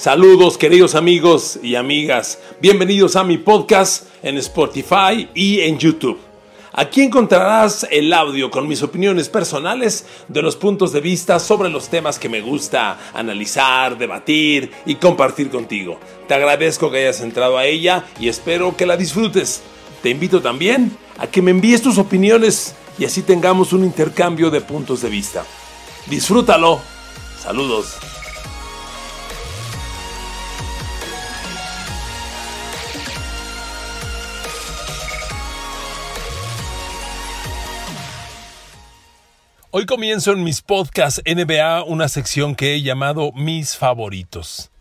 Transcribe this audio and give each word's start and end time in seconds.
Saludos 0.00 0.56
queridos 0.56 0.94
amigos 0.94 1.58
y 1.62 1.74
amigas, 1.74 2.38
bienvenidos 2.58 3.16
a 3.16 3.22
mi 3.22 3.36
podcast 3.36 4.06
en 4.22 4.38
Spotify 4.38 5.28
y 5.34 5.60
en 5.60 5.78
YouTube. 5.78 6.18
Aquí 6.72 7.02
encontrarás 7.02 7.86
el 7.90 8.10
audio 8.14 8.50
con 8.50 8.66
mis 8.66 8.82
opiniones 8.82 9.28
personales 9.28 10.06
de 10.26 10.40
los 10.40 10.56
puntos 10.56 10.92
de 10.92 11.02
vista 11.02 11.38
sobre 11.38 11.68
los 11.68 11.90
temas 11.90 12.18
que 12.18 12.30
me 12.30 12.40
gusta 12.40 13.10
analizar, 13.12 13.98
debatir 13.98 14.70
y 14.86 14.94
compartir 14.94 15.50
contigo. 15.50 16.00
Te 16.26 16.32
agradezco 16.32 16.90
que 16.90 17.00
hayas 17.00 17.20
entrado 17.20 17.58
a 17.58 17.66
ella 17.66 18.06
y 18.18 18.30
espero 18.30 18.74
que 18.78 18.86
la 18.86 18.96
disfrutes. 18.96 19.60
Te 20.02 20.08
invito 20.08 20.40
también 20.40 20.96
a 21.18 21.26
que 21.26 21.42
me 21.42 21.50
envíes 21.50 21.82
tus 21.82 21.98
opiniones 21.98 22.74
y 22.98 23.04
así 23.04 23.20
tengamos 23.20 23.74
un 23.74 23.84
intercambio 23.84 24.48
de 24.48 24.62
puntos 24.62 25.02
de 25.02 25.10
vista. 25.10 25.44
Disfrútalo. 26.06 26.80
Saludos. 27.38 27.98
Hoy 39.72 39.86
comienzo 39.86 40.32
en 40.32 40.42
mis 40.42 40.62
podcasts 40.62 41.22
NBA 41.24 41.84
una 41.84 42.08
sección 42.08 42.56
que 42.56 42.74
he 42.74 42.82
llamado 42.82 43.30
Mis 43.36 43.76
favoritos. 43.76 44.72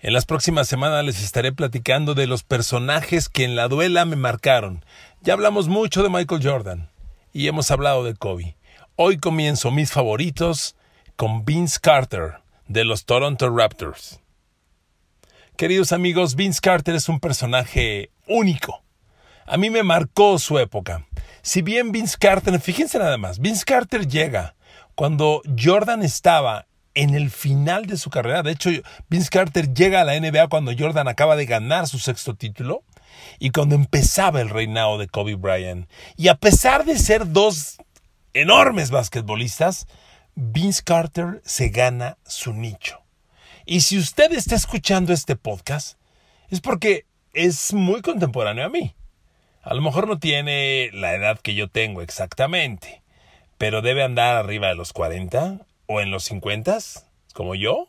En 0.00 0.12
las 0.12 0.26
próximas 0.26 0.68
semanas 0.68 1.04
les 1.04 1.20
estaré 1.24 1.50
platicando 1.50 2.14
de 2.14 2.28
los 2.28 2.44
personajes 2.44 3.28
que 3.28 3.42
en 3.42 3.56
la 3.56 3.66
duela 3.66 4.04
me 4.04 4.14
marcaron. 4.14 4.84
Ya 5.22 5.32
hablamos 5.32 5.66
mucho 5.66 6.04
de 6.04 6.08
Michael 6.08 6.40
Jordan 6.40 6.88
y 7.32 7.48
hemos 7.48 7.72
hablado 7.72 8.04
de 8.04 8.14
Kobe. 8.14 8.54
Hoy 8.94 9.18
comienzo 9.18 9.72
mis 9.72 9.90
favoritos 9.90 10.76
con 11.16 11.44
Vince 11.44 11.80
Carter 11.82 12.34
de 12.68 12.84
los 12.84 13.06
Toronto 13.06 13.50
Raptors. 13.50 14.20
Queridos 15.56 15.90
amigos, 15.90 16.36
Vince 16.36 16.60
Carter 16.60 16.94
es 16.94 17.08
un 17.08 17.18
personaje 17.18 18.12
único. 18.28 18.81
A 19.52 19.58
mí 19.58 19.68
me 19.68 19.82
marcó 19.82 20.38
su 20.38 20.58
época. 20.58 21.06
Si 21.42 21.60
bien 21.60 21.92
Vince 21.92 22.16
Carter, 22.18 22.58
fíjense 22.58 22.98
nada 22.98 23.18
más, 23.18 23.38
Vince 23.38 23.66
Carter 23.66 24.08
llega 24.08 24.54
cuando 24.94 25.42
Jordan 25.62 26.02
estaba 26.02 26.64
en 26.94 27.14
el 27.14 27.30
final 27.30 27.84
de 27.84 27.98
su 27.98 28.08
carrera. 28.08 28.42
De 28.42 28.52
hecho, 28.52 28.70
Vince 29.10 29.28
Carter 29.28 29.74
llega 29.74 30.00
a 30.00 30.04
la 30.04 30.18
NBA 30.18 30.48
cuando 30.48 30.72
Jordan 30.74 31.06
acaba 31.06 31.36
de 31.36 31.44
ganar 31.44 31.86
su 31.86 31.98
sexto 31.98 32.34
título 32.34 32.82
y 33.38 33.50
cuando 33.50 33.74
empezaba 33.74 34.40
el 34.40 34.48
reinado 34.48 34.96
de 34.96 35.06
Kobe 35.06 35.34
Bryant. 35.34 35.86
Y 36.16 36.28
a 36.28 36.36
pesar 36.36 36.86
de 36.86 36.98
ser 36.98 37.30
dos 37.30 37.76
enormes 38.32 38.90
basquetbolistas, 38.90 39.86
Vince 40.34 40.82
Carter 40.82 41.42
se 41.44 41.68
gana 41.68 42.16
su 42.24 42.54
nicho. 42.54 43.02
Y 43.66 43.82
si 43.82 43.98
usted 43.98 44.32
está 44.32 44.54
escuchando 44.54 45.12
este 45.12 45.36
podcast, 45.36 45.98
es 46.48 46.62
porque 46.62 47.04
es 47.34 47.74
muy 47.74 48.00
contemporáneo 48.00 48.64
a 48.64 48.70
mí. 48.70 48.94
A 49.62 49.74
lo 49.74 49.80
mejor 49.80 50.08
no 50.08 50.18
tiene 50.18 50.90
la 50.92 51.14
edad 51.14 51.38
que 51.38 51.54
yo 51.54 51.68
tengo 51.68 52.02
exactamente, 52.02 53.02
pero 53.58 53.80
debe 53.80 54.02
andar 54.02 54.36
arriba 54.36 54.66
de 54.66 54.74
los 54.74 54.92
40 54.92 55.60
o 55.86 56.00
en 56.00 56.10
los 56.10 56.24
50, 56.24 56.78
como 57.32 57.54
yo. 57.54 57.86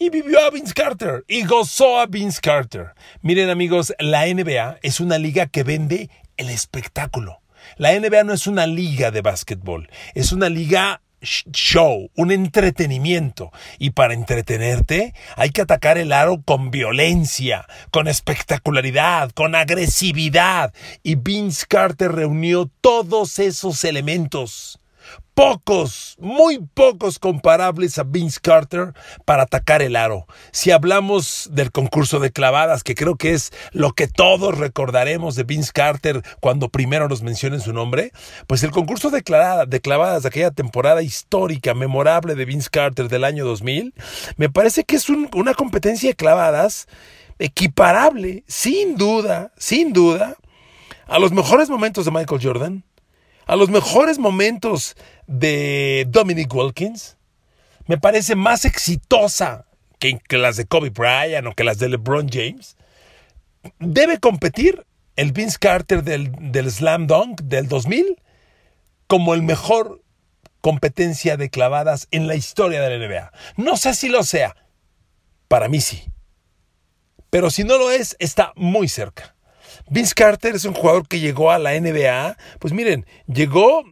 Y 0.00 0.10
vivió 0.10 0.44
a 0.44 0.50
Vince 0.50 0.74
Carter 0.74 1.24
y 1.28 1.44
gozó 1.44 2.00
a 2.00 2.06
Vince 2.06 2.40
Carter. 2.40 2.88
Miren 3.22 3.50
amigos, 3.50 3.94
la 4.00 4.26
NBA 4.26 4.78
es 4.82 4.98
una 4.98 5.18
liga 5.18 5.46
que 5.46 5.62
vende 5.62 6.10
el 6.36 6.50
espectáculo. 6.50 7.40
La 7.76 7.98
NBA 7.98 8.24
no 8.24 8.32
es 8.32 8.48
una 8.48 8.66
liga 8.66 9.12
de 9.12 9.22
básquetbol, 9.22 9.88
es 10.14 10.32
una 10.32 10.48
liga 10.48 11.02
show, 11.26 12.10
un 12.16 12.30
entretenimiento. 12.30 13.50
Y 13.78 13.90
para 13.90 14.14
entretenerte 14.14 15.14
hay 15.36 15.50
que 15.50 15.62
atacar 15.62 15.98
el 15.98 16.12
aro 16.12 16.42
con 16.42 16.70
violencia, 16.70 17.66
con 17.90 18.08
espectacularidad, 18.08 19.30
con 19.32 19.54
agresividad. 19.54 20.72
Y 21.02 21.16
Vince 21.16 21.66
Carter 21.68 22.12
reunió 22.12 22.70
todos 22.80 23.38
esos 23.38 23.84
elementos 23.84 24.80
pocos, 25.36 26.16
muy 26.18 26.58
pocos 26.72 27.18
comparables 27.18 27.98
a 27.98 28.04
Vince 28.04 28.40
Carter 28.40 28.94
para 29.26 29.42
atacar 29.42 29.82
el 29.82 29.94
aro. 29.94 30.26
Si 30.50 30.70
hablamos 30.70 31.50
del 31.52 31.72
concurso 31.72 32.20
de 32.20 32.32
clavadas, 32.32 32.82
que 32.82 32.94
creo 32.94 33.16
que 33.16 33.34
es 33.34 33.52
lo 33.72 33.92
que 33.92 34.08
todos 34.08 34.56
recordaremos 34.56 35.34
de 35.34 35.44
Vince 35.44 35.72
Carter 35.74 36.22
cuando 36.40 36.70
primero 36.70 37.06
nos 37.06 37.22
mencionen 37.22 37.60
su 37.60 37.74
nombre, 37.74 38.12
pues 38.46 38.62
el 38.62 38.70
concurso 38.70 39.10
de, 39.10 39.22
de 39.68 39.80
clavadas 39.82 40.22
de 40.22 40.28
aquella 40.28 40.52
temporada 40.52 41.02
histórica, 41.02 41.74
memorable 41.74 42.34
de 42.34 42.44
Vince 42.46 42.70
Carter 42.70 43.08
del 43.08 43.24
año 43.24 43.44
2000, 43.44 43.92
me 44.38 44.48
parece 44.48 44.84
que 44.84 44.96
es 44.96 45.06
una 45.10 45.52
competencia 45.52 46.08
de 46.08 46.16
clavadas 46.16 46.88
equiparable, 47.38 48.42
sin 48.46 48.96
duda, 48.96 49.52
sin 49.58 49.92
duda, 49.92 50.36
a 51.06 51.18
los 51.18 51.30
mejores 51.32 51.68
momentos 51.68 52.06
de 52.06 52.10
Michael 52.10 52.40
Jordan 52.42 52.84
a 53.46 53.56
los 53.56 53.70
mejores 53.70 54.18
momentos 54.18 54.96
de 55.26 56.04
Dominic 56.08 56.52
Wilkins, 56.52 57.16
me 57.86 57.96
parece 57.96 58.34
más 58.34 58.64
exitosa 58.64 59.66
que, 60.00 60.20
las 60.36 60.56
de 60.56 60.66
Kobe 60.66 60.90
Bryant 60.90 61.46
o 61.46 61.54
que 61.54 61.64
las 61.64 61.78
de 61.78 61.88
LeBron 61.88 62.28
James. 62.28 62.76
Debe 63.78 64.18
competir 64.18 64.84
el 65.14 65.32
Vince 65.32 65.58
Carter 65.58 66.02
del, 66.02 66.32
del 66.52 66.70
Slam 66.70 67.06
Dunk 67.06 67.40
del 67.42 67.68
2000 67.68 68.20
como 69.06 69.34
el 69.34 69.42
mejor 69.42 70.02
competencia 70.60 71.36
de 71.36 71.48
clavadas 71.48 72.08
en 72.10 72.26
la 72.26 72.34
historia 72.34 72.82
de 72.82 72.98
la 72.98 73.06
NBA. 73.06 73.32
No 73.56 73.76
sé 73.76 73.94
si 73.94 74.08
lo 74.08 74.24
sea. 74.24 74.56
Para 75.46 75.68
mí 75.68 75.80
sí. 75.80 76.10
Pero 77.30 77.50
si 77.50 77.62
no 77.62 77.78
lo 77.78 77.92
es, 77.92 78.16
está 78.18 78.52
muy 78.56 78.88
cerca. 78.88 79.35
Vince 79.88 80.14
Carter 80.14 80.54
es 80.54 80.64
un 80.64 80.74
jugador 80.74 81.06
que 81.06 81.20
llegó 81.20 81.50
a 81.50 81.58
la 81.58 81.78
NBA. 81.78 82.36
Pues 82.58 82.72
miren, 82.72 83.06
llegó 83.26 83.84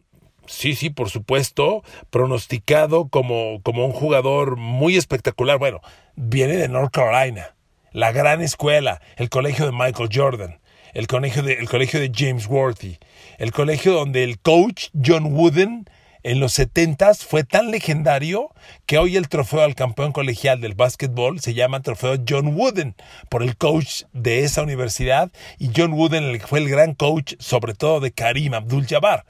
sí, 0.47 0.75
sí, 0.75 0.89
por 0.89 1.09
supuesto, 1.09 1.83
pronosticado 2.09 3.07
como, 3.07 3.61
como 3.63 3.85
un 3.85 3.91
jugador 3.91 4.57
muy 4.57 4.97
espectacular. 4.97 5.57
Bueno, 5.57 5.81
viene 6.15 6.57
de 6.57 6.67
North 6.67 6.91
Carolina, 6.91 7.55
la 7.91 8.11
gran 8.11 8.41
escuela, 8.41 9.01
el 9.17 9.29
colegio 9.29 9.65
de 9.65 9.71
Michael 9.71 10.09
Jordan, 10.11 10.59
el 10.93 11.07
colegio 11.07 11.43
de, 11.43 11.53
el 11.53 11.69
colegio 11.69 11.99
de 11.99 12.11
James 12.13 12.47
Worthy, 12.47 12.99
el 13.37 13.51
colegio 13.51 13.93
donde 13.93 14.23
el 14.23 14.39
coach 14.39 14.89
John 15.03 15.33
Wooden 15.33 15.85
en 16.25 16.39
los 16.39 16.53
70 16.53 17.13
fue 17.13 17.43
tan 17.43 17.69
legendario 17.69 18.49
que 18.87 18.97
hoy 18.97 19.15
el 19.15 19.29
trofeo 19.29 19.61
al 19.61 19.75
campeón 19.75 20.11
colegial 20.11 20.59
del 20.59 20.73
básquetbol 20.73 21.39
se 21.39 21.53
llama 21.53 21.83
trofeo 21.83 22.15
John 22.27 22.57
Wooden 22.57 22.95
por 23.29 23.43
el 23.43 23.55
coach 23.57 24.05
de 24.11 24.43
esa 24.43 24.63
universidad 24.63 25.31
y 25.59 25.69
John 25.75 25.93
Wooden 25.93 26.41
fue 26.41 26.57
el 26.57 26.67
gran 26.67 26.95
coach 26.95 27.35
sobre 27.37 27.75
todo 27.75 27.99
de 27.99 28.11
Karim 28.11 28.55
Abdul-Jabbar. 28.55 29.23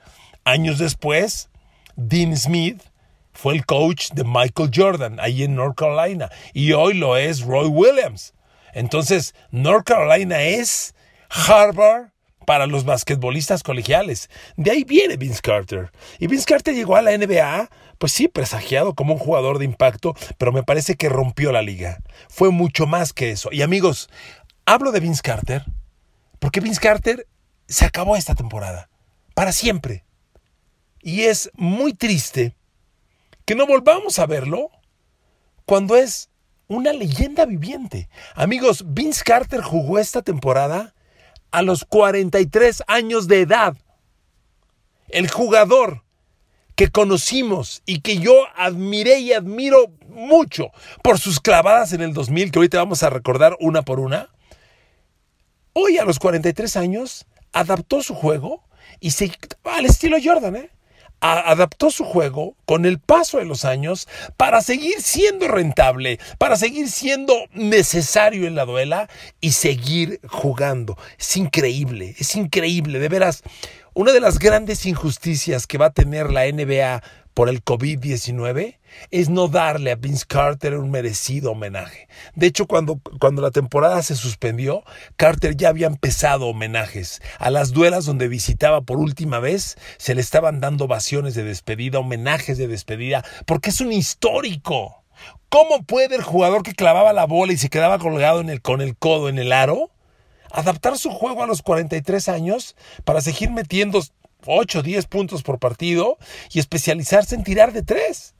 Años 0.45 0.77
después, 0.77 1.49
Dean 1.97 2.37
Smith 2.37 2.81
fue 3.33 3.55
el 3.55 3.65
coach 3.65 4.11
de 4.11 4.23
Michael 4.23 4.71
Jordan 4.73 5.19
ahí 5.19 5.43
en 5.43 5.55
North 5.55 5.75
Carolina 5.75 6.29
y 6.53 6.71
hoy 6.71 6.93
lo 6.93 7.17
es 7.17 7.41
Roy 7.41 7.67
Williams. 7.67 8.33
Entonces, 8.73 9.35
North 9.51 9.85
Carolina 9.85 10.43
es 10.43 10.95
Harvard 11.29 12.14
para 12.45 12.67
los 12.67 12.85
basquetbolistas 12.85 13.63
colegiales. 13.63 14.29
De 14.55 14.71
ahí 14.71 14.83
viene 14.83 15.17
Vince 15.17 15.41
Carter. 15.41 15.91
Y 16.19 16.27
Vince 16.27 16.45
Carter 16.45 16.73
llegó 16.73 16.95
a 16.95 17.01
la 17.01 17.17
NBA, 17.17 17.69
pues 17.97 18.11
sí, 18.11 18.27
presagiado 18.27 18.93
como 18.93 19.13
un 19.13 19.19
jugador 19.19 19.59
de 19.59 19.65
impacto, 19.65 20.15
pero 20.37 20.51
me 20.51 20.63
parece 20.63 20.95
que 20.95 21.09
rompió 21.09 21.51
la 21.51 21.61
liga. 21.61 21.99
Fue 22.29 22.49
mucho 22.51 22.87
más 22.87 23.13
que 23.13 23.31
eso. 23.31 23.49
Y 23.51 23.61
amigos, 23.61 24.09
hablo 24.65 24.91
de 24.91 24.99
Vince 24.99 25.21
Carter 25.21 25.63
porque 26.39 26.59
Vince 26.59 26.79
Carter 26.79 27.27
se 27.67 27.85
acabó 27.85 28.15
esta 28.15 28.35
temporada, 28.35 28.89
para 29.33 29.51
siempre. 29.51 30.05
Y 31.01 31.21
es 31.21 31.49
muy 31.55 31.93
triste 31.93 32.55
que 33.45 33.55
no 33.55 33.67
volvamos 33.67 34.19
a 34.19 34.25
verlo 34.25 34.69
cuando 35.65 35.95
es 35.95 36.29
una 36.67 36.93
leyenda 36.93 37.45
viviente. 37.45 38.09
Amigos, 38.33 38.83
Vince 38.87 39.23
Carter 39.23 39.61
jugó 39.61 39.99
esta 39.99 40.21
temporada 40.21 40.94
a 41.51 41.61
los 41.61 41.85
43 41.85 42.83
años 42.87 43.27
de 43.27 43.41
edad. 43.41 43.75
El 45.09 45.29
jugador 45.29 46.03
que 46.75 46.89
conocimos 46.89 47.81
y 47.85 48.01
que 48.01 48.17
yo 48.17 48.33
admiré 48.55 49.19
y 49.19 49.33
admiro 49.33 49.87
mucho 50.09 50.71
por 51.03 51.19
sus 51.19 51.39
clavadas 51.39 51.93
en 51.93 52.01
el 52.01 52.13
2000, 52.13 52.51
que 52.51 52.59
ahorita 52.59 52.77
vamos 52.77 53.03
a 53.03 53.09
recordar 53.09 53.55
una 53.59 53.81
por 53.83 53.99
una, 53.99 54.29
hoy 55.73 55.97
a 55.97 56.05
los 56.05 56.19
43 56.19 56.75
años 56.75 57.25
adaptó 57.53 58.03
su 58.03 58.13
juego 58.13 58.63
y 58.99 59.11
se 59.11 59.31
al 59.63 59.85
estilo 59.85 60.17
Jordan, 60.21 60.55
¿eh? 60.57 60.69
Adaptó 61.33 61.91
su 61.91 62.03
juego 62.03 62.55
con 62.65 62.85
el 62.85 62.99
paso 62.99 63.37
de 63.37 63.45
los 63.45 63.65
años 63.65 64.07
para 64.37 64.61
seguir 64.61 65.01
siendo 65.01 65.47
rentable, 65.47 66.19
para 66.37 66.57
seguir 66.57 66.89
siendo 66.89 67.33
necesario 67.53 68.47
en 68.47 68.55
la 68.55 68.65
duela 68.65 69.09
y 69.41 69.51
seguir 69.51 70.19
jugando. 70.27 70.97
Es 71.17 71.37
increíble, 71.37 72.15
es 72.17 72.35
increíble, 72.35 72.99
de 72.99 73.09
veras. 73.09 73.43
Una 73.93 74.11
de 74.11 74.19
las 74.19 74.39
grandes 74.39 74.85
injusticias 74.85 75.67
que 75.67 75.77
va 75.77 75.87
a 75.87 75.93
tener 75.93 76.31
la 76.31 76.45
NBA 76.45 77.01
por 77.35 77.49
el 77.49 77.63
COVID-19 77.63 78.79
es 79.11 79.29
no 79.29 79.49
darle 79.49 79.91
a 79.91 79.95
Vince 79.95 80.25
Carter 80.25 80.75
un 80.75 80.89
merecido 80.89 81.51
homenaje. 81.51 82.07
De 82.33 82.47
hecho, 82.47 82.65
cuando, 82.65 82.99
cuando 83.19 83.41
la 83.41 83.51
temporada 83.51 84.01
se 84.01 84.15
suspendió, 84.15 84.83
Carter 85.17 85.55
ya 85.55 85.69
había 85.69 85.87
empezado 85.87 86.47
homenajes. 86.47 87.21
A 87.37 87.51
las 87.51 87.73
duelas 87.73 88.05
donde 88.05 88.29
visitaba 88.29 88.81
por 88.81 88.97
última 88.97 89.39
vez, 89.39 89.77
se 89.97 90.15
le 90.15 90.21
estaban 90.21 90.61
dando 90.61 90.85
ovaciones 90.85 91.35
de 91.35 91.43
despedida, 91.43 91.99
homenajes 91.99 92.57
de 92.57 92.69
despedida, 92.69 93.23
porque 93.45 93.69
es 93.69 93.81
un 93.81 93.91
histórico. 93.91 95.03
¿Cómo 95.49 95.83
puede 95.83 96.15
el 96.15 96.23
jugador 96.23 96.63
que 96.63 96.73
clavaba 96.73 97.11
la 97.11 97.25
bola 97.25 97.51
y 97.51 97.57
se 97.57 97.69
quedaba 97.69 97.99
colgado 97.99 98.43
con 98.61 98.81
el 98.81 98.95
codo 98.95 99.27
en 99.27 99.39
el 99.39 99.51
aro 99.51 99.91
adaptar 100.51 100.97
su 100.97 101.11
juego 101.11 101.43
a 101.43 101.47
los 101.47 101.61
43 101.61 102.29
años 102.29 102.75
para 103.03 103.19
seguir 103.19 103.51
metiendo 103.51 104.01
8 104.47 104.79
o 104.79 104.83
10 104.83 105.05
puntos 105.07 105.43
por 105.43 105.59
partido 105.59 106.17
y 106.51 106.59
especializarse 106.59 107.35
en 107.35 107.43
tirar 107.43 107.73
de 107.73 107.83
tres. 107.83 108.35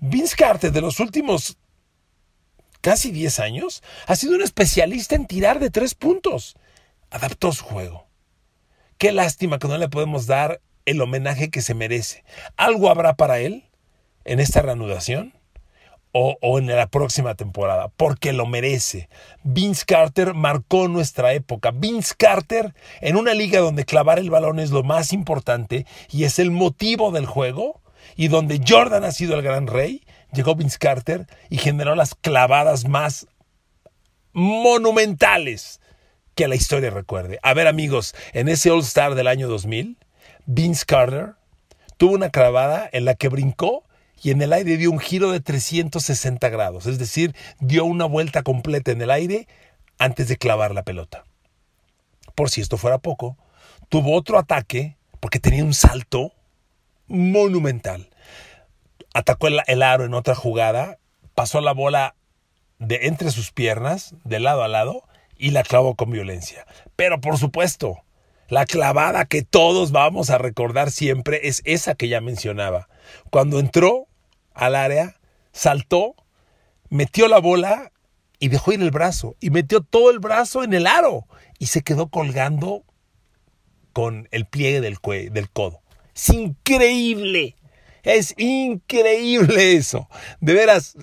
Vince 0.00 0.36
Carter 0.36 0.72
de 0.72 0.80
los 0.80 1.00
últimos 1.00 1.56
casi 2.80 3.10
10 3.10 3.40
años 3.40 3.82
ha 4.06 4.16
sido 4.16 4.34
un 4.36 4.42
especialista 4.42 5.14
en 5.14 5.26
tirar 5.26 5.58
de 5.58 5.70
tres 5.70 5.94
puntos. 5.94 6.56
Adaptó 7.10 7.52
su 7.52 7.64
juego. 7.64 8.06
Qué 8.98 9.12
lástima 9.12 9.58
que 9.58 9.68
no 9.68 9.76
le 9.78 9.88
podemos 9.88 10.26
dar 10.26 10.60
el 10.86 11.00
homenaje 11.00 11.50
que 11.50 11.62
se 11.62 11.74
merece. 11.74 12.24
¿Algo 12.56 12.88
habrá 12.88 13.16
para 13.16 13.38
él 13.40 13.68
en 14.24 14.40
esta 14.40 14.62
reanudación? 14.62 15.35
O, 16.18 16.58
en 16.58 16.66
la 16.66 16.86
próxima 16.86 17.34
temporada, 17.34 17.90
porque 17.96 18.32
lo 18.32 18.46
merece. 18.46 19.10
Vince 19.42 19.84
Carter 19.84 20.32
marcó 20.32 20.88
nuestra 20.88 21.34
época. 21.34 21.72
Vince 21.72 22.14
Carter, 22.16 22.74
en 23.02 23.16
una 23.16 23.34
liga 23.34 23.60
donde 23.60 23.84
clavar 23.84 24.18
el 24.18 24.30
balón 24.30 24.58
es 24.58 24.70
lo 24.70 24.82
más 24.82 25.12
importante 25.12 25.84
y 26.10 26.24
es 26.24 26.38
el 26.38 26.50
motivo 26.50 27.10
del 27.10 27.26
juego, 27.26 27.82
y 28.16 28.28
donde 28.28 28.62
Jordan 28.66 29.04
ha 29.04 29.12
sido 29.12 29.34
el 29.34 29.42
gran 29.42 29.66
rey, 29.66 30.04
llegó 30.32 30.54
Vince 30.54 30.78
Carter 30.78 31.26
y 31.50 31.58
generó 31.58 31.94
las 31.94 32.14
clavadas 32.14 32.88
más 32.88 33.26
monumentales 34.32 35.80
que 36.34 36.48
la 36.48 36.54
historia 36.54 36.88
recuerde. 36.88 37.38
A 37.42 37.52
ver 37.52 37.66
amigos, 37.66 38.14
en 38.32 38.48
ese 38.48 38.70
All 38.70 38.80
Star 38.80 39.16
del 39.16 39.26
año 39.26 39.48
2000, 39.48 39.98
Vince 40.46 40.86
Carter 40.86 41.34
tuvo 41.98 42.14
una 42.14 42.30
clavada 42.30 42.88
en 42.90 43.04
la 43.04 43.14
que 43.16 43.28
brincó 43.28 43.84
y 44.22 44.30
en 44.30 44.42
el 44.42 44.52
aire 44.52 44.76
dio 44.76 44.90
un 44.90 44.98
giro 44.98 45.30
de 45.30 45.40
360 45.40 46.48
grados, 46.48 46.86
es 46.86 46.98
decir, 46.98 47.34
dio 47.60 47.84
una 47.84 48.06
vuelta 48.06 48.42
completa 48.42 48.90
en 48.90 49.02
el 49.02 49.10
aire 49.10 49.46
antes 49.98 50.28
de 50.28 50.36
clavar 50.36 50.74
la 50.74 50.82
pelota. 50.82 51.24
Por 52.34 52.50
si 52.50 52.60
esto 52.60 52.76
fuera 52.76 52.98
poco, 52.98 53.36
tuvo 53.88 54.14
otro 54.14 54.38
ataque 54.38 54.96
porque 55.20 55.40
tenía 55.40 55.64
un 55.64 55.74
salto 55.74 56.32
monumental. 57.06 58.10
Atacó 59.14 59.48
el, 59.48 59.82
aro 59.82 60.04
en 60.04 60.14
otra 60.14 60.34
jugada, 60.34 60.98
pasó 61.34 61.60
la 61.60 61.72
bola 61.72 62.14
de 62.78 63.06
entre 63.06 63.30
sus 63.30 63.52
piernas, 63.52 64.14
de 64.24 64.40
lado 64.40 64.62
a 64.62 64.68
lado, 64.68 65.04
y 65.38 65.50
la 65.50 65.62
clavó 65.62 65.94
con 65.94 66.10
violencia. 66.10 66.66
Pero 66.96 67.20
por 67.20 67.38
supuesto, 67.38 68.02
la 68.48 68.66
clavada 68.66 69.24
que 69.26 69.42
todos 69.42 69.92
vamos 69.92 70.30
a 70.30 70.38
recordar 70.38 70.90
siempre 70.90 71.48
es 71.48 71.62
esa 71.64 71.94
que 71.94 72.08
ya 72.08 72.20
mencionaba. 72.20 72.88
Cuando 73.30 73.58
entró 73.58 74.06
al 74.54 74.74
área, 74.74 75.16
saltó, 75.52 76.14
metió 76.88 77.28
la 77.28 77.38
bola 77.38 77.92
y 78.38 78.48
dejó 78.48 78.72
ir 78.72 78.82
el 78.82 78.90
brazo. 78.90 79.36
Y 79.40 79.50
metió 79.50 79.80
todo 79.80 80.10
el 80.10 80.18
brazo 80.18 80.62
en 80.62 80.74
el 80.74 80.86
aro. 80.86 81.26
Y 81.58 81.66
se 81.66 81.82
quedó 81.82 82.08
colgando 82.08 82.84
con 83.92 84.28
el 84.30 84.46
pliegue 84.46 84.80
del, 84.80 84.98
del 85.32 85.50
codo. 85.50 85.80
Es 86.14 86.28
increíble. 86.30 87.56
Es 88.02 88.34
increíble 88.36 89.74
eso. 89.74 90.08
De 90.40 90.54
veras, 90.54 90.96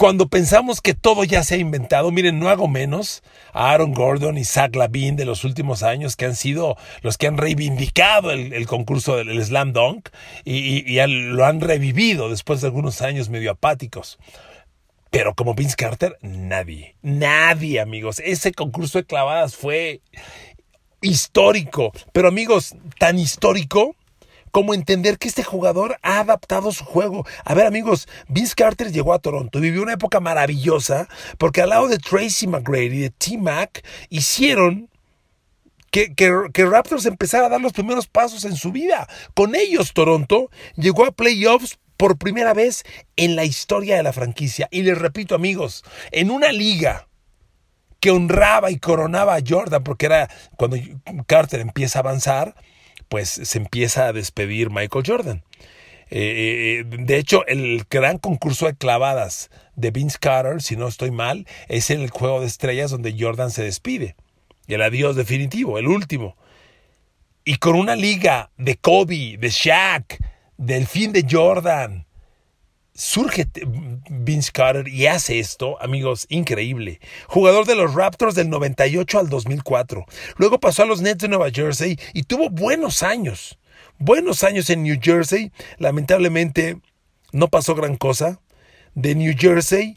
cuando 0.00 0.28
pensamos 0.28 0.80
que 0.80 0.94
todo 0.94 1.24
ya 1.24 1.44
se 1.44 1.56
ha 1.56 1.58
inventado, 1.58 2.10
miren, 2.10 2.38
no 2.38 2.48
hago 2.48 2.68
menos 2.68 3.22
a 3.52 3.70
Aaron 3.70 3.92
Gordon 3.92 4.38
y 4.38 4.46
Zach 4.46 4.74
Lavin 4.74 5.14
de 5.14 5.26
los 5.26 5.44
últimos 5.44 5.82
años 5.82 6.16
que 6.16 6.24
han 6.24 6.36
sido 6.36 6.78
los 7.02 7.18
que 7.18 7.26
han 7.26 7.36
reivindicado 7.36 8.30
el, 8.30 8.66
concurso 8.66 9.16
del 9.16 9.44
Slam 9.44 9.74
Dunk 9.74 10.08
y, 10.42 10.98
lo 11.06 11.44
han 11.44 11.60
revivido 11.60 12.30
después 12.30 12.62
de 12.62 12.68
algunos 12.68 13.02
años 13.02 13.28
medio 13.28 13.50
apáticos. 13.50 14.18
Pero 15.10 15.34
como 15.34 15.52
Vince 15.52 15.76
Carter, 15.76 16.16
nadie, 16.22 16.96
nadie, 17.02 17.78
amigos. 17.78 18.22
Ese 18.24 18.52
concurso 18.52 18.96
de 18.96 19.04
clavadas 19.04 19.54
fue 19.54 20.00
histórico. 21.02 21.92
Pero 22.12 22.28
amigos, 22.28 22.74
tan 22.98 23.18
histórico 23.18 23.96
como 24.50 24.74
entender 24.74 25.18
que 25.18 25.28
este 25.28 25.42
jugador 25.42 25.96
ha 26.02 26.20
adaptado 26.20 26.72
su 26.72 26.84
juego. 26.84 27.26
A 27.44 27.54
ver 27.54 27.66
amigos, 27.66 28.08
Vince 28.28 28.54
Carter 28.54 28.92
llegó 28.92 29.12
a 29.12 29.18
Toronto, 29.18 29.58
y 29.58 29.62
vivió 29.62 29.82
una 29.82 29.94
época 29.94 30.20
maravillosa 30.20 31.08
porque 31.38 31.62
al 31.62 31.70
lado 31.70 31.88
de 31.88 31.98
Tracy 31.98 32.46
McGrady 32.46 32.96
y 32.96 33.00
de 33.00 33.10
T-Mac 33.10 33.84
hicieron 34.08 34.88
que, 35.90 36.14
que, 36.14 36.64
Raptors 36.64 37.06
empezara 37.06 37.46
a 37.46 37.50
dar 37.50 37.60
los 37.60 37.72
primeros 37.72 38.06
pasos 38.06 38.44
en 38.44 38.54
su 38.54 38.70
vida. 38.70 39.08
Con 39.34 39.54
ellos 39.54 39.92
Toronto 39.92 40.50
llegó 40.76 41.04
a 41.04 41.10
playoffs 41.10 41.78
por 41.96 42.16
primera 42.16 42.54
vez 42.54 42.84
en 43.16 43.36
la 43.36 43.44
historia 43.44 43.96
de 43.96 44.02
la 44.02 44.12
franquicia. 44.12 44.68
Y 44.70 44.82
les 44.82 44.96
repito 44.96 45.34
amigos, 45.34 45.84
en 46.12 46.30
una 46.30 46.52
liga 46.52 47.08
que 48.00 48.10
honraba 48.10 48.70
y 48.70 48.78
coronaba 48.78 49.34
a 49.34 49.42
Jordan, 49.46 49.84
porque 49.84 50.06
era 50.06 50.30
cuando 50.56 50.78
Carter 51.26 51.60
empieza 51.60 51.98
a 51.98 52.02
avanzar, 52.02 52.54
pues 53.10 53.28
se 53.28 53.58
empieza 53.58 54.06
a 54.06 54.12
despedir 54.12 54.70
Michael 54.70 55.04
Jordan. 55.04 55.42
Eh, 56.10 56.80
eh, 56.80 56.84
de 56.86 57.18
hecho, 57.18 57.44
el 57.46 57.84
gran 57.90 58.18
concurso 58.18 58.66
de 58.66 58.74
clavadas 58.74 59.50
de 59.74 59.90
Vince 59.90 60.18
Carter, 60.18 60.62
si 60.62 60.76
no 60.76 60.86
estoy 60.86 61.10
mal, 61.10 61.46
es 61.68 61.90
en 61.90 62.00
el 62.00 62.10
juego 62.10 62.40
de 62.40 62.46
estrellas 62.46 62.92
donde 62.92 63.16
Jordan 63.18 63.50
se 63.50 63.64
despide. 63.64 64.14
El 64.68 64.80
adiós 64.80 65.16
definitivo, 65.16 65.76
el 65.78 65.88
último. 65.88 66.36
Y 67.44 67.56
con 67.56 67.74
una 67.74 67.96
liga 67.96 68.50
de 68.56 68.76
Kobe, 68.76 69.36
de 69.38 69.50
Shaq, 69.50 70.18
del 70.56 70.86
fin 70.86 71.12
de 71.12 71.26
Jordan, 71.28 72.06
surge 73.00 73.46
Vince 74.10 74.52
Carter 74.52 74.86
y 74.86 75.06
hace 75.06 75.38
esto, 75.38 75.80
amigos, 75.82 76.26
increíble. 76.28 77.00
Jugador 77.28 77.64
de 77.64 77.74
los 77.74 77.94
Raptors 77.94 78.34
del 78.34 78.50
98 78.50 79.18
al 79.18 79.30
2004. 79.30 80.04
Luego 80.36 80.60
pasó 80.60 80.82
a 80.82 80.86
los 80.86 81.00
Nets 81.00 81.22
de 81.22 81.28
Nueva 81.28 81.50
Jersey 81.50 81.98
y 82.12 82.24
tuvo 82.24 82.50
buenos 82.50 83.02
años. 83.02 83.58
Buenos 83.98 84.44
años 84.44 84.68
en 84.68 84.82
New 84.82 84.98
Jersey. 85.00 85.50
Lamentablemente 85.78 86.78
no 87.32 87.48
pasó 87.48 87.74
gran 87.74 87.96
cosa. 87.96 88.40
De 88.94 89.14
New 89.14 89.34
Jersey, 89.38 89.96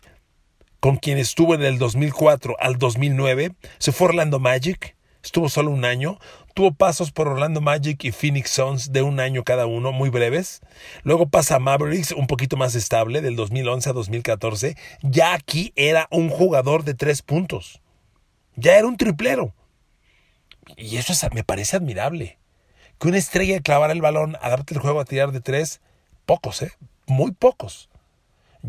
con 0.80 0.96
quien 0.96 1.18
estuvo 1.18 1.56
en 1.56 1.64
el 1.64 1.80
2004 1.80 2.56
al 2.58 2.78
2009, 2.78 3.54
se 3.80 3.92
fue 3.92 4.08
Orlando 4.08 4.40
Magic. 4.40 4.96
Estuvo 5.22 5.50
solo 5.50 5.72
un 5.72 5.84
año. 5.84 6.20
Tuvo 6.54 6.72
pasos 6.72 7.12
por 7.12 7.28
Orlando 7.28 7.62
Magic 7.62 8.04
y 8.04 8.12
Phoenix 8.12 8.52
Suns 8.52 8.92
de 8.92 9.02
un 9.02 9.20
año 9.20 9.44
cada 9.44 9.66
uno, 9.66 9.92
muy 9.92 10.10
breves. 10.10 10.62
Luego 11.02 11.28
pasa 11.28 11.56
a 11.56 11.60
Mavericks, 11.60 12.12
un 12.12 12.28
poquito 12.28 12.58
más 12.58 12.76
estable, 12.76 13.22
del 13.22 13.36
2011 13.36 13.90
a 13.90 13.94
2014. 13.94 14.78
Ya 15.02 15.34
aquí 15.34 15.74
era 15.76 16.08
un 16.12 16.30
jugador 16.30 16.84
de 16.84 16.94
tres 16.94 17.24
puntos. 17.24 17.82
Ya 18.56 18.78
era 18.78 18.86
un 18.86 18.98
triplero. 18.98 19.56
Y 20.78 20.98
eso 20.98 21.14
me 21.34 21.44
parece 21.44 21.78
admirable. 21.78 22.38
Que 23.00 23.08
una 23.08 23.18
estrella 23.18 23.60
clavara 23.62 23.94
el 23.94 24.02
balón, 24.02 24.38
a 24.40 24.50
darte 24.50 24.76
el 24.76 24.80
juego 24.80 25.00
a 25.00 25.06
tirar 25.06 25.32
de 25.32 25.42
tres, 25.42 25.82
pocos, 26.28 26.62
¿eh? 26.62 26.72
Muy 27.08 27.32
pocos. 27.32 27.90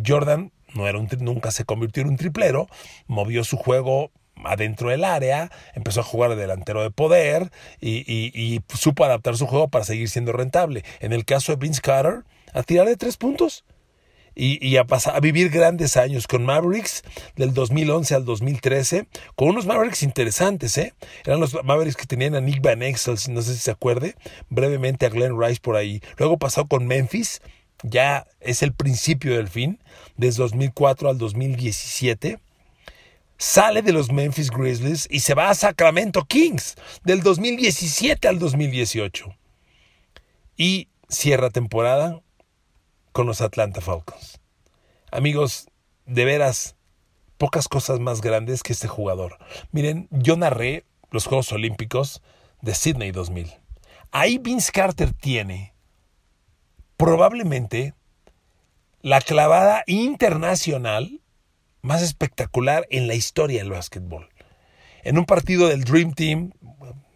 Jordan 0.05 0.53
no 0.75 0.89
era 0.89 0.99
un, 0.99 1.09
nunca 1.21 1.51
se 1.51 1.65
convirtió 1.65 2.03
en 2.03 2.09
un 2.09 2.17
triplero, 2.17 2.67
movió 3.07 3.45
su 3.45 3.59
juego 3.59 4.11
adentro 4.45 4.91
del 4.91 5.05
área, 5.05 5.51
empezó 5.75 6.01
a 6.01 6.05
jugar 6.05 6.31
de 6.31 6.37
delantero 6.37 6.83
de 6.83 6.91
poder 6.91 7.51
y, 7.81 8.61
supo 8.75 9.05
adaptar 9.05 9.37
su 9.37 9.47
juego 9.47 9.69
para 9.69 9.85
seguir 9.85 10.09
siendo 10.09 10.33
rentable. 10.33 10.85
En 11.01 11.13
el 11.13 11.25
caso 11.25 11.53
de 11.53 11.57
Vince 11.57 11.81
Carter, 11.81 12.25
a 12.53 12.63
tirar 12.63 12.87
de 12.87 12.97
tres 12.97 13.17
puntos. 13.17 13.65
Y, 14.37 14.77
a, 14.79 14.85
pasar, 14.85 15.15
a 15.15 15.21
vivir 15.21 15.49
grandes 15.49 15.97
años 15.97 16.27
con 16.27 16.45
Mavericks 16.45 17.05
del 17.37 17.55
2011 17.55 18.17
al 18.17 18.25
2013, 18.25 19.07
con 19.37 19.51
unos 19.51 19.65
Mavericks 19.65 20.03
interesantes, 20.03 20.77
¿eh? 20.77 20.93
Eran 21.25 21.39
los 21.39 21.55
Mavericks 21.63 21.95
que 21.95 22.07
tenían 22.07 22.35
a 22.35 22.41
Nick 22.41 22.61
Van 22.61 22.83
Exel, 22.83 23.15
no 23.29 23.43
sé 23.43 23.55
si 23.55 23.61
se 23.61 23.71
acuerde, 23.71 24.17
brevemente 24.49 25.07
a 25.07 25.11
Glenn 25.11 25.41
Rice 25.41 25.61
por 25.63 25.77
ahí. 25.77 26.01
Luego 26.19 26.37
pasó 26.37 26.67
con 26.67 26.89
Memphis, 26.89 27.43
ya 27.85 28.27
es 28.41 28.65
el 28.65 28.73
principio 28.73 29.37
del 29.37 29.47
fin, 29.47 29.81
desde 30.17 30.43
2004 30.43 31.11
al 31.11 31.19
2017 31.19 32.41
sale 33.39 33.83
de 33.83 33.93
los 33.93 34.11
Memphis 34.13 34.51
Grizzlies 34.51 35.09
y 35.11 35.21
se 35.21 35.35
va 35.35 35.51
a 35.51 35.55
Sacramento 35.55 36.25
Kings 36.25 36.77
del 37.05 37.23
2017 37.23 38.29
al 38.29 38.39
2018. 38.39 39.35
Y 40.57 40.89
cierra 41.09 41.51
temporada 41.51 42.21
con 43.13 43.27
los 43.27 43.41
Atlanta 43.41 43.81
Falcons. 43.81 44.41
Amigos, 45.11 45.69
de 46.07 46.25
veras, 46.25 46.77
pocas 47.39 47.69
cosas 47.69 48.01
más 48.01 48.21
grandes 48.21 48.63
que 48.63 48.73
este 48.73 48.89
jugador. 48.89 49.39
Miren, 49.73 50.09
yo 50.11 50.37
narré 50.37 50.85
los 51.11 51.27
Juegos 51.27 51.53
Olímpicos 51.53 52.23
de 52.61 52.75
Sydney 52.75 53.13
2000. 53.13 53.53
Ahí 54.11 54.39
Vince 54.39 54.73
Carter 54.73 55.13
tiene 55.13 55.75
probablemente 56.97 57.95
la 59.03 59.21
clavada 59.21 59.85
internacional 59.87 61.21
más 61.85 62.01
espectacular 62.01 62.87
en 62.91 63.07
la 63.07 63.15
historia 63.15 63.61
del 63.61 63.71
básquetbol. 63.71 64.31
En 65.03 65.19
un 65.19 65.27
partido 65.27 65.69
del 65.69 65.85
Dream 65.85 66.15
Team, 66.15 66.53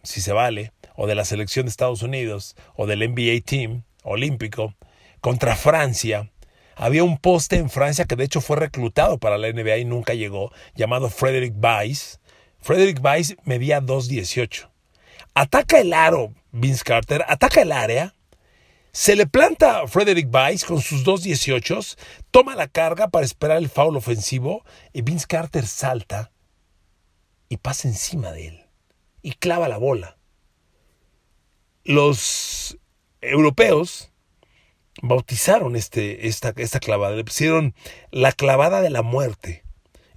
si 0.03 0.21
se 0.21 0.31
vale, 0.31 0.71
o 0.95 1.07
de 1.07 1.15
la 1.15 1.25
selección 1.25 1.65
de 1.65 1.71
Estados 1.71 2.03
Unidos, 2.03 2.55
o 2.75 2.85
del 2.85 2.99
NBA 2.99 3.41
Team 3.43 3.81
olímpico, 4.03 4.75
contra 5.21 5.55
Francia, 5.55 6.29
había 6.75 7.03
un 7.03 7.17
poste 7.17 7.55
en 7.55 7.71
Francia 7.71 8.05
que 8.05 8.15
de 8.15 8.25
hecho 8.25 8.41
fue 8.41 8.57
reclutado 8.57 9.17
para 9.17 9.39
la 9.39 9.51
NBA 9.51 9.77
y 9.79 9.85
nunca 9.85 10.13
llegó, 10.13 10.53
llamado 10.75 11.09
Frederick 11.09 11.55
Weiss. 11.59 12.19
Frederick 12.59 13.03
Weiss 13.03 13.35
medía 13.45 13.81
2.18. 13.81 14.69
Ataca 15.33 15.79
el 15.79 15.93
aro 15.93 16.35
Vince 16.51 16.83
Carter, 16.83 17.25
ataca 17.27 17.63
el 17.63 17.71
área, 17.71 18.13
se 18.91 19.15
le 19.15 19.27
planta 19.27 19.81
a 19.81 19.87
Frederick 19.87 20.33
Weiss 20.33 20.65
con 20.65 20.81
sus 20.81 21.05
2.18, 21.05 21.97
toma 22.31 22.55
la 22.55 22.67
carga 22.67 23.09
para 23.09 23.25
esperar 23.25 23.57
el 23.57 23.69
foul 23.69 23.95
ofensivo 23.95 24.65
y 24.93 25.01
Vince 25.01 25.27
Carter 25.27 25.67
salta 25.67 26.31
y 27.49 27.57
pasa 27.57 27.87
encima 27.87 28.31
de 28.31 28.47
él 28.47 28.65
y 29.21 29.33
clava 29.33 29.67
la 29.67 29.77
bola. 29.77 30.17
Los 31.83 32.77
europeos 33.21 34.11
bautizaron 35.01 35.75
este, 35.75 36.27
esta, 36.27 36.53
esta 36.57 36.79
clavada, 36.79 37.15
le 37.15 37.23
pusieron 37.23 37.75
la 38.11 38.31
clavada 38.31 38.81
de 38.81 38.89
la 38.89 39.01
muerte, 39.01 39.63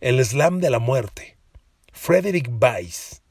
el 0.01 0.25
slam 0.25 0.61
de 0.61 0.71
la 0.71 0.79
muerte, 0.79 1.37
Frederick 1.93 2.51
Weiss, 2.61 3.23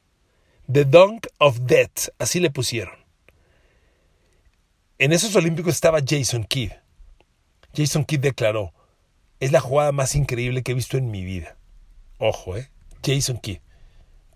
The 0.71 0.85
Dunk 0.85 1.27
of 1.39 1.59
Death, 1.61 2.09
así 2.19 2.39
le 2.39 2.49
pusieron. 2.49 3.00
En 5.01 5.13
esos 5.13 5.35
Olímpicos 5.35 5.73
estaba 5.73 5.97
Jason 6.07 6.43
Kidd. 6.43 6.73
Jason 7.75 8.05
Kidd 8.05 8.19
declaró, 8.19 8.71
es 9.39 9.51
la 9.51 9.59
jugada 9.59 9.91
más 9.91 10.13
increíble 10.13 10.61
que 10.61 10.73
he 10.73 10.75
visto 10.75 10.95
en 10.95 11.09
mi 11.09 11.25
vida. 11.25 11.57
Ojo, 12.19 12.55
¿eh? 12.55 12.69
Jason 13.03 13.39
Kidd. 13.39 13.61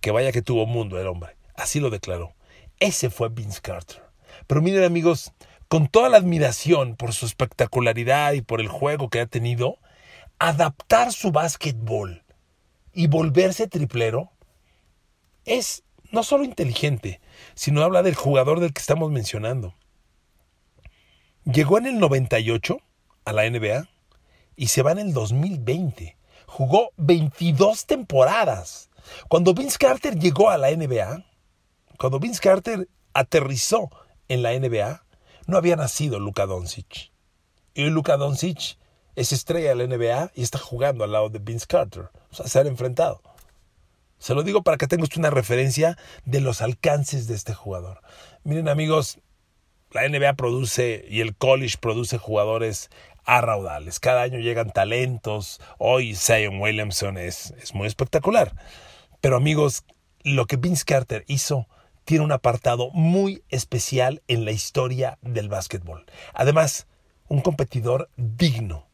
Que 0.02 0.10
vaya 0.10 0.32
que 0.32 0.42
tuvo 0.42 0.66
mundo 0.66 1.00
el 1.00 1.06
hombre. 1.06 1.38
Así 1.54 1.80
lo 1.80 1.92
declaró. 1.92 2.34
Ese 2.80 3.12
fue 3.12 3.30
Vince 3.30 3.62
Carter. 3.62 4.02
Pero 4.48 4.64
miren 4.64 4.86
amigos, 4.86 5.34
con 5.68 5.88
toda 5.88 6.10
la 6.10 6.18
admiración 6.18 6.96
por 6.96 7.14
su 7.14 7.28
espectacularidad 7.28 8.34
y 8.34 8.42
por 8.42 8.60
el 8.60 8.68
juego 8.68 9.12
que 9.12 9.20
ha 9.20 9.28
tenido, 9.28 9.78
adaptar 10.40 11.14
su 11.14 11.32
básquetbol 11.32 12.24
y 12.92 13.06
volverse 13.06 13.68
triplero 13.68 14.32
es 15.46 15.84
no 16.10 16.24
solo 16.24 16.44
inteligente, 16.44 17.22
sino 17.54 17.84
habla 17.84 18.02
del 18.02 18.16
jugador 18.16 18.62
del 18.62 18.74
que 18.74 18.82
estamos 18.82 19.12
mencionando. 19.12 19.76
Llegó 21.46 21.78
en 21.78 21.86
el 21.86 22.00
98 22.00 22.80
a 23.24 23.32
la 23.32 23.48
NBA 23.48 23.88
y 24.56 24.68
se 24.68 24.82
va 24.82 24.94
en 24.94 24.98
el 24.98 25.14
2020. 25.14 26.18
Jugó 26.48 26.90
22 26.98 27.86
temporadas. 27.86 28.90
Cuando 29.28 29.54
Vince 29.54 29.78
Carter 29.78 30.18
llegó 30.18 30.50
a 30.50 30.58
la 30.58 30.72
NBA, 30.72 31.24
cuando 32.00 32.20
Vince 32.20 32.40
Carter 32.42 32.90
aterrizó 33.14 33.92
en 34.28 34.42
la 34.42 34.58
NBA, 34.58 35.06
no 35.46 35.58
había 35.58 35.76
nacido 35.76 36.20
Luka 36.20 36.48
Doncic. 36.48 37.12
Y 37.76 37.84
Luka 37.92 38.18
Doncic 38.18 38.80
es 39.16 39.32
estrella 39.32 39.76
de 39.76 39.88
la 39.88 39.96
NBA 39.98 40.32
y 40.34 40.42
está 40.42 40.58
jugando 40.58 41.04
al 41.04 41.12
lado 41.12 41.30
de 41.30 41.38
Vince 41.38 41.68
Carter. 41.68 42.10
O 42.32 42.36
sea, 42.36 42.48
se 42.48 42.60
han 42.60 42.66
enfrentado. 42.66 43.22
Se 44.18 44.34
lo 44.34 44.42
digo 44.42 44.64
para 44.64 44.78
que 44.78 44.88
tengas 44.88 45.16
una 45.16 45.30
referencia 45.30 45.96
de 46.24 46.42
los 46.42 46.64
alcances 46.64 47.28
de 47.28 47.36
este 47.36 47.54
jugador. 47.54 48.02
Miren 48.44 48.68
amigos, 48.68 49.20
la 49.96 50.08
NBA 50.08 50.34
produce 50.34 51.06
y 51.10 51.22
el 51.22 51.36
college 51.36 51.78
produce 51.80 52.18
jugadores 52.18 52.90
a 53.24 53.40
raudales. 53.40 54.02
Cada 54.02 54.24
año 54.24 54.40
llegan 54.40 54.72
talentos. 54.72 55.62
Hoy 55.78 56.16
Zion 56.16 56.60
Williamson 56.60 57.18
es, 57.18 57.54
es 57.62 57.74
muy 57.74 57.88
espectacular. 57.88 58.54
Pero 59.22 59.38
amigos, 59.38 59.86
lo 60.22 60.48
que 60.48 60.58
Vince 60.58 60.84
Carter 60.84 61.24
hizo 61.28 61.70
tiene 62.04 62.26
un 62.26 62.34
apartado 62.34 62.90
muy 62.92 63.42
especial 63.48 64.22
en 64.28 64.44
la 64.44 64.52
historia 64.52 65.18
del 65.22 65.48
básquetbol. 65.48 66.06
Además, 66.34 66.88
un 67.30 67.40
competidor 67.40 68.10
digno, 68.18 68.90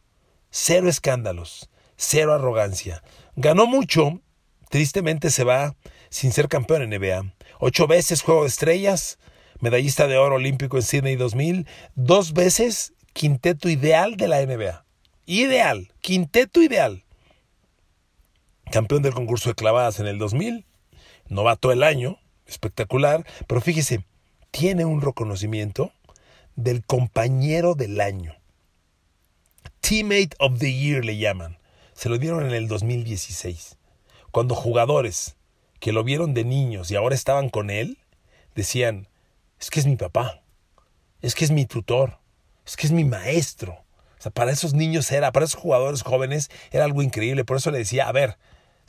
cero 0.52 0.88
escándalos, 0.88 1.72
cero 1.98 2.34
arrogancia. 2.34 3.04
Ganó 3.36 3.66
mucho, 3.66 4.22
tristemente 4.70 5.32
se 5.32 5.46
va 5.46 5.76
sin 6.10 6.32
ser 6.32 6.48
campeón 6.48 6.84
en 6.84 6.92
NBA. 6.92 7.34
Ocho 7.60 7.88
veces 7.88 8.22
Juego 8.22 8.44
de 8.44 8.50
Estrellas, 8.50 9.18
medallista 9.62 10.08
de 10.08 10.18
oro 10.18 10.36
olímpico 10.36 10.78
en 10.78 10.84
Sydney 10.84 11.16
2000, 11.16 11.68
dos 11.96 12.34
veces 12.34 12.94
quinteto 13.14 13.70
ideal 13.70 14.18
de 14.18 14.28
la 14.28 14.46
NBA. 14.46 14.84
Ideal, 15.26 15.94
quinteto 16.02 16.62
ideal. 16.62 17.06
Campeón 18.72 19.04
del 19.04 19.14
concurso 19.14 19.50
de 19.50 19.56
clavadas 19.56 20.00
en 20.00 20.08
el 20.08 20.18
2000, 20.18 20.66
novato 21.30 21.72
el 21.72 21.84
año, 21.84 22.20
espectacular, 22.48 23.26
pero 23.48 23.62
fíjese, 23.62 24.04
tiene 24.50 24.86
un 24.86 25.02
reconocimiento 25.02 25.94
del 26.56 26.84
compañero 26.84 27.76
del 27.76 28.02
año. 28.02 28.36
Teammate 29.82 30.36
of 30.40 30.60
the 30.60 30.74
Year 30.74 31.06
le 31.06 31.18
llaman. 31.18 31.58
Se 31.94 32.10
lo 32.10 32.18
dieron 32.18 32.46
en 32.46 32.54
el 32.54 32.68
2016. 32.68 33.78
Cuando 34.32 34.56
jugadores 34.56 35.36
que 35.80 35.92
lo 35.92 36.04
vieron 36.04 36.34
de 36.34 36.46
niños 36.46 36.92
y 36.92 36.96
ahora 36.96 37.16
estaban 37.16 37.50
con 37.50 37.70
él, 37.70 37.98
decían, 38.56 39.08
es 39.62 39.70
que 39.70 39.80
es 39.80 39.86
mi 39.86 39.96
papá, 39.96 40.42
es 41.22 41.36
que 41.36 41.46
es 41.46 41.52
mi 41.52 41.66
tutor, 41.66 42.20
es 42.66 42.76
que 42.76 42.88
es 42.88 42.92
mi 42.92 43.06
maestro. 43.06 43.74
O 44.18 44.22
sea, 44.22 44.32
para 44.32 44.52
esos 44.52 44.74
niños 44.74 45.12
era, 45.12 45.32
para 45.32 45.46
esos 45.46 45.62
jugadores 45.62 46.02
jóvenes 46.02 46.50
era 46.72 46.84
algo 46.84 47.02
increíble. 47.04 47.46
Por 47.46 47.58
eso 47.58 47.70
le 47.70 47.78
decía, 47.78 48.08
a 48.08 48.12
ver, 48.12 48.38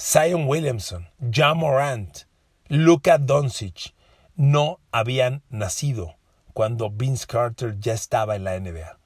Zion 0.00 0.48
Williamson, 0.48 1.08
John 1.32 1.58
Morant, 1.58 2.20
Luka 2.68 3.18
Doncic 3.18 3.94
no 4.34 4.80
habían 4.90 5.42
nacido 5.50 6.16
cuando 6.54 6.90
Vince 6.90 7.26
Carter 7.26 7.78
ya 7.78 7.92
estaba 7.92 8.34
en 8.34 8.44
la 8.44 8.58
NBA 8.58 8.98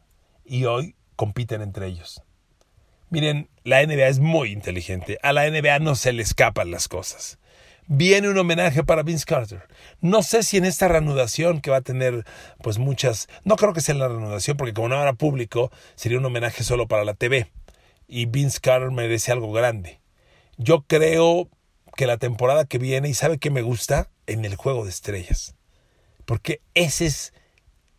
y 0.45 0.65
hoy 0.67 0.95
compiten 1.17 1.63
entre 1.63 1.89
ellos. 1.89 2.23
Miren, 3.11 3.49
la 3.65 3.85
NBA 3.85 4.07
es 4.07 4.21
muy 4.21 4.53
inteligente. 4.53 5.19
A 5.23 5.33
la 5.33 5.49
NBA 5.51 5.81
no 5.81 5.97
se 5.97 6.13
le 6.13 6.23
escapan 6.23 6.71
las 6.71 6.89
cosas. 6.89 7.39
Viene 7.89 8.29
un 8.29 8.37
homenaje 8.37 8.83
para 8.83 9.05
Vince 9.05 9.25
Carter. 9.25 9.63
No 10.01 10.23
sé 10.23 10.43
si 10.43 10.57
en 10.57 10.65
esta 10.65 10.89
reanudación 10.89 11.61
que 11.61 11.71
va 11.71 11.77
a 11.77 11.83
tener 11.83 12.25
pues 12.63 12.79
muchas, 12.79 13.29
no 13.45 13.55
creo 13.57 13.73
que 13.73 13.81
sea 13.81 13.95
la 13.95 14.09
reanudación 14.09 14.57
porque 14.57 14.75
como 14.75 14.89
no 14.89 15.01
era 15.01 15.13
público, 15.13 15.71
sería 15.95 16.19
un 16.19 16.25
homenaje 16.25 16.65
solo 16.65 16.89
para 16.89 17.05
la 17.05 17.15
TV 17.15 17.49
y 18.09 18.27
Vince 18.27 18.61
Carter 18.61 18.91
merece 18.91 19.33
algo 19.33 19.53
grande. 19.53 20.01
Yo 20.57 20.83
creo 20.83 21.49
que 21.97 22.07
la 22.07 22.19
temporada 22.19 22.65
que 22.65 22.79
viene, 22.79 23.09
y 23.09 23.15
sabe 23.15 23.39
que 23.39 23.51
me 23.51 23.63
gusta, 23.63 24.11
en 24.27 24.45
el 24.45 24.57
Juego 24.57 24.85
de 24.85 24.91
Estrellas. 24.91 25.55
Porque 26.25 26.61
ese 26.75 27.07
es 27.07 27.33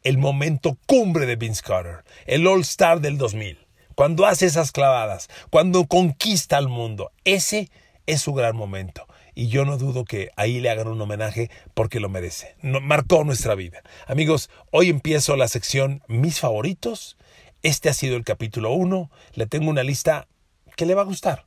el 0.03 0.17
momento 0.17 0.77
cumbre 0.85 1.25
de 1.25 1.35
Vince 1.35 1.61
Carter, 1.63 2.03
el 2.25 2.45
All 2.45 2.61
Star 2.61 2.99
del 2.99 3.17
2000. 3.17 3.57
Cuando 3.95 4.25
hace 4.25 4.45
esas 4.45 4.71
clavadas, 4.71 5.29
cuando 5.49 5.85
conquista 5.87 6.57
al 6.57 6.67
mundo, 6.67 7.11
ese 7.23 7.69
es 8.05 8.21
su 8.21 8.33
gran 8.33 8.55
momento. 8.55 9.07
Y 9.37 9.49
yo 9.49 9.65
no 9.65 9.77
dudo 9.77 10.03
que 10.03 10.31
ahí 10.35 10.59
le 10.59 10.71
hagan 10.71 10.87
un 10.87 10.99
homenaje 10.99 11.51
porque 11.75 11.99
lo 11.99 12.09
merece. 12.09 12.55
marcó 12.63 13.23
nuestra 13.23 13.53
vida. 13.53 13.83
Amigos, 14.07 14.49
hoy 14.71 14.89
empiezo 14.89 15.35
la 15.35 15.47
sección 15.47 16.01
Mis 16.07 16.39
favoritos. 16.39 17.17
Este 17.61 17.87
ha 17.87 17.93
sido 17.93 18.17
el 18.17 18.23
capítulo 18.23 18.71
1. 18.71 19.11
Le 19.35 19.45
tengo 19.45 19.69
una 19.69 19.83
lista 19.83 20.27
que 20.75 20.87
le 20.87 20.95
va 20.95 21.03
a 21.03 21.05
gustar 21.05 21.45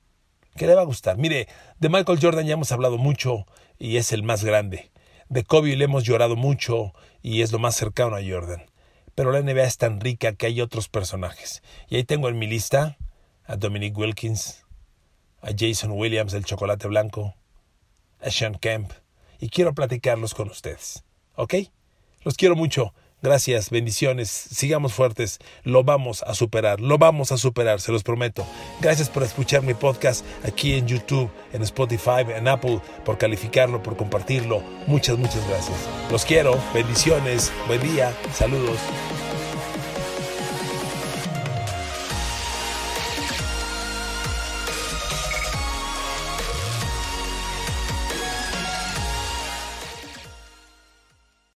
que 0.57 0.67
le 0.67 0.75
va 0.75 0.83
a 0.83 0.85
gustar. 0.85 1.17
Mire, 1.17 1.49
de 1.79 1.89
Michael 1.89 2.19
Jordan 2.21 2.47
ya 2.47 2.55
hemos 2.55 2.71
hablado 2.71 2.97
mucho 2.97 3.47
y 3.79 3.97
es 3.97 4.13
el 4.13 4.23
más 4.23 4.45
grande. 4.45 4.91
De 5.29 5.43
Kobe 5.43 5.75
le 5.75 5.85
hemos 5.85 6.05
llorado 6.05 6.37
mucho 6.37 6.93
y 7.23 7.43
es 7.43 7.51
lo 7.51 7.59
más 7.59 7.75
cercano 7.75 8.15
a 8.15 8.21
Jordan. 8.23 8.67
Pero 9.17 9.33
la 9.33 9.41
NBA 9.41 9.65
es 9.65 9.79
tan 9.79 10.01
rica 10.01 10.35
que 10.35 10.47
hay 10.47 10.61
otros 10.61 10.89
personajes. 10.89 11.63
Y 11.89 11.97
ahí 11.97 12.05
tengo 12.05 12.29
en 12.29 12.39
mi 12.39 12.47
lista 12.47 12.99
a 13.45 13.57
Dominic 13.57 13.97
Wilkins, 13.99 14.65
a 15.41 15.49
Jason 15.57 15.93
Williams 15.93 16.33
del 16.33 16.45
chocolate 16.45 16.87
blanco, 16.87 17.35
a 18.23 18.31
Sean 18.31 18.55
Kemp. 18.55 18.93
Y 19.39 19.49
quiero 19.49 19.75
platicarlos 19.75 20.35
con 20.35 20.51
ustedes. 20.51 21.05
¿Ok? 21.35 21.55
Los 22.23 22.35
quiero 22.35 22.57
mucho. 22.57 22.93
Gracias, 23.23 23.69
bendiciones, 23.69 24.31
sigamos 24.31 24.95
fuertes, 24.95 25.41
lo 25.63 25.85
vamos 25.85 26.23
a 26.23 26.33
superar, 26.33 26.81
lo 26.81 26.97
vamos 26.97 27.33
a 27.33 27.37
superar, 27.37 27.79
se 27.79 27.93
los 27.93 28.03
prometo. 28.03 28.47
Gracias 28.81 29.11
por 29.11 29.23
escuchar 29.23 29.63
mi 29.63 29.75
podcast 29.75 30.25
aquí 30.43 30.73
en 30.73 30.89
YouTube, 30.89 31.31
en 31.53 31.61
Spotify, 31.63 32.25
en 32.35 32.49
Apple, 32.49 32.81
por 33.05 33.19
calificarlo, 33.19 33.83
por 33.83 33.95
compartirlo. 33.99 34.63
Muchas, 34.87 35.19
muchas 35.19 35.47
gracias. 35.49 35.77
Los 36.11 36.25
quiero, 36.25 36.59
bendiciones, 36.73 37.53
buen 37.69 37.83
día, 37.83 38.17
saludos. 38.33 38.79